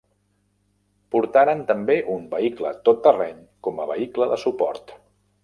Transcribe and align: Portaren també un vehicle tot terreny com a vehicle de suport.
Portaren 1.15 1.61
també 1.71 1.97
un 2.15 2.23
vehicle 2.31 2.73
tot 2.89 3.03
terreny 3.09 3.45
com 3.69 3.83
a 3.85 3.87
vehicle 3.93 4.31
de 4.35 4.43
suport. 4.47 4.97